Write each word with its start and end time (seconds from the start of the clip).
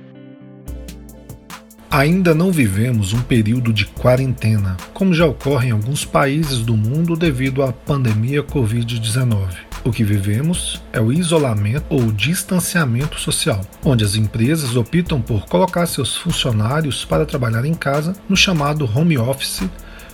Ainda 1.91 2.35
não 2.35 2.53
vivemos 2.53 3.15
um 3.15 3.23
período 3.23 3.73
de 3.73 3.87
quarentena, 3.87 4.77
como 4.93 5.15
já 5.15 5.25
ocorre 5.25 5.69
em 5.69 5.71
alguns 5.71 6.05
países 6.05 6.59
do 6.59 6.77
mundo 6.77 7.17
devido 7.17 7.63
à 7.63 7.73
pandemia 7.73 8.43
Covid-19. 8.43 9.71
O 9.83 9.91
que 9.91 10.05
vivemos 10.05 10.83
é 10.93 11.01
o 11.01 11.11
isolamento 11.11 11.87
ou 11.89 12.13
distanciamento 12.13 13.19
social, 13.19 13.63
onde 13.83 14.05
as 14.05 14.15
empresas 14.15 14.77
optam 14.77 15.23
por 15.23 15.47
colocar 15.47 15.87
seus 15.87 16.19
funcionários 16.19 17.03
para 17.03 17.25
trabalhar 17.25 17.65
em 17.65 17.73
casa 17.73 18.15
no 18.29 18.37
chamado 18.37 18.85
home 18.85 19.17
office 19.17 19.67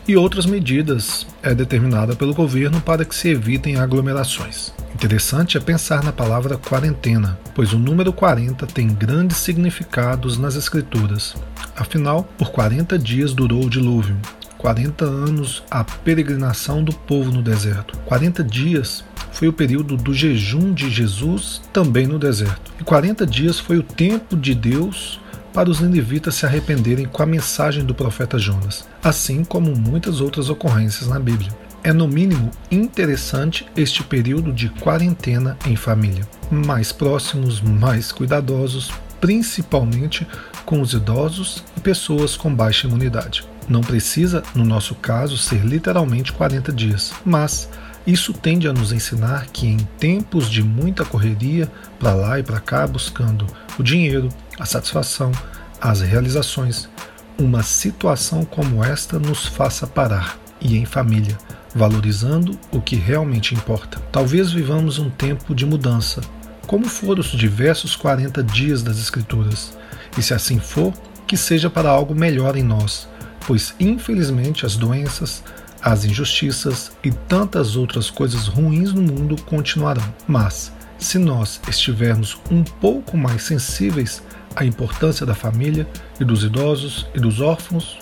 e 0.09 0.17
outras 0.17 0.47
medidas 0.47 1.27
é 1.43 1.55
determinada 1.55 2.15
pelo 2.15 2.35
governo 2.35 2.81
para 2.81 3.05
que 3.05 3.15
se 3.15 3.29
evitem 3.29 3.77
aglomerações. 3.77 4.73
Interessante 4.95 5.57
é 5.57 5.61
pensar 5.61 6.03
na 6.03 6.13
palavra 6.13 6.57
quarentena, 6.57 7.39
pois 7.55 7.73
o 7.73 7.79
número 7.79 8.13
40 8.13 8.67
tem 8.67 8.89
grandes 8.89 9.39
significados 9.39 10.39
nas 10.39 10.55
escrituras. 10.55 11.35
Afinal, 11.77 12.25
por 12.39 12.51
40 12.51 12.99
dias 12.99 13.35
durou 13.35 13.65
o 13.65 13.71
dilúvio, 13.71 14.17
40 14.59 15.05
anos 15.05 15.63
a 15.71 15.85
peregrinação 15.85 16.83
do 16.83 16.93
povo 16.93 17.31
no 17.31 17.43
deserto, 17.43 17.99
40 18.07 18.43
dias 18.45 19.05
foi 19.33 19.49
o 19.49 19.53
período 19.53 19.99
do 19.99 20.15
jejum 20.15 20.73
de 20.73 20.89
Jesus 20.89 21.61
também 21.71 22.07
no 22.07 22.19
deserto. 22.19 22.73
E 22.81 22.85
40 22.85 23.27
dias 23.27 23.59
foi 23.59 23.77
o 23.77 23.83
tempo 23.83 24.35
de 24.35 24.55
Deus 24.55 25.21
para 25.57 25.71
os 25.71 25.81
ninivitas 25.81 26.35
se 26.35 26.45
arrependerem 26.45 27.07
com 27.07 27.23
a 27.23 27.27
mensagem 27.27 27.83
do 27.83 27.95
profeta 27.95 28.39
Jonas, 28.39 28.87
assim 29.03 29.43
como 29.43 29.75
muitas 29.75 30.21
outras 30.21 30.51
ocorrências 30.51 31.09
na 31.09 31.19
Bíblia. 31.19 31.51
É 31.83 31.95
no 31.95 32.07
mínimo 32.07 32.51
interessante 32.71 33.65
este 33.75 34.03
período 34.05 34.53
de 34.53 34.69
quarentena 34.69 35.57
em 35.67 35.75
família. 35.75 36.29
Mais 36.51 36.93
próximos, 36.93 37.63
mais 37.63 38.13
cuidadosos, 38.13 38.93
principalmente 39.19 40.27
com 40.67 40.83
os 40.83 40.93
idosos 40.93 41.65
e 41.75 41.81
pessoas 41.81 42.37
com 42.37 42.55
baixa 42.55 42.87
imunidade. 42.87 43.43
Não 43.67 43.81
precisa, 43.81 44.43
no 44.55 44.63
nosso 44.63 44.95
caso, 44.97 45.39
ser 45.39 45.65
literalmente 45.65 46.35
40 46.35 46.71
dias, 46.71 47.15
mas 47.25 47.67
isso 48.07 48.33
tende 48.33 48.69
a 48.69 48.73
nos 48.73 48.93
ensinar 48.93 49.47
que 49.47 49.67
em 49.67 49.79
tempos 49.99 50.49
de 50.49 50.63
muita 50.63 51.05
correria, 51.05 51.71
para 51.99 52.15
lá 52.15 52.39
e 52.39 52.43
para 52.43 52.61
cá, 52.61 52.87
buscando 52.87 53.47
o 53.79 53.83
dinheiro, 53.83 54.29
a 54.59 54.65
satisfação, 54.65 55.33
as 55.81 56.01
realizações, 56.01 56.89
uma 57.37 57.63
situação 57.63 58.45
como 58.45 58.85
esta 58.85 59.19
nos 59.19 59.47
faça 59.47 59.87
parar 59.87 60.39
e 60.61 60.77
em 60.77 60.87
família, 60.87 61.37
valorizando 61.75 62.59
o 62.71 62.81
que 62.81 62.97
realmente 62.97 63.55
importa. 63.55 64.01
Talvez 64.13 64.53
vivamos 64.53 64.99
um 64.99 65.11
tempo 65.11 65.55
de 65.55 65.67
mudança, 65.67 66.21
como 66.67 66.89
foram 66.89 67.21
os 67.21 67.31
diversos 67.31 67.97
40 67.97 68.43
dias 68.43 68.83
das 68.83 68.99
Escrituras, 68.99 69.77
e 70.17 70.23
se 70.23 70.33
assim 70.33 70.59
for, 70.59 70.95
que 71.27 71.37
seja 71.37 71.69
para 71.69 71.91
algo 71.91 72.15
melhor 72.15 72.57
em 72.57 72.63
nós, 72.63 73.09
pois 73.47 73.75
infelizmente 73.79 74.65
as 74.65 74.77
doenças, 74.77 75.43
as 75.87 76.05
injustiças 76.05 76.91
e 77.05 77.13
tantas 77.13 77.77
outras 77.77 78.11
coisas 78.11 78.49
ruins 78.49 78.93
no 78.93 79.01
mundo 79.01 79.41
continuarão. 79.43 80.03
Mas, 80.27 80.73
se 80.99 81.17
nós 81.17 81.61
estivermos 81.69 82.37
um 82.51 82.65
pouco 82.65 83.17
mais 83.17 83.45
sensíveis 83.45 84.21
à 84.57 84.65
importância 84.65 85.25
da 85.25 85.33
família 85.33 85.87
e 86.19 86.25
dos 86.25 86.43
idosos 86.43 87.07
e 87.15 87.21
dos 87.21 87.41
órfãos, 87.41 87.99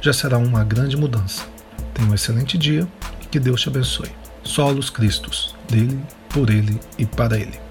já 0.00 0.12
será 0.12 0.36
uma 0.36 0.64
grande 0.64 0.96
mudança. 0.96 1.44
Tenha 1.94 2.08
um 2.08 2.14
excelente 2.14 2.58
dia 2.58 2.88
e 3.22 3.26
que 3.26 3.38
Deus 3.38 3.60
te 3.60 3.68
abençoe. 3.68 4.10
Solos 4.42 4.90
Cristos, 4.90 5.54
dele, 5.70 6.00
por 6.28 6.50
ele 6.50 6.80
e 6.98 7.06
para 7.06 7.38
ele. 7.38 7.67